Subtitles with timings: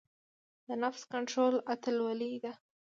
[0.67, 2.53] د نفس کنټرول اتلولۍ ده.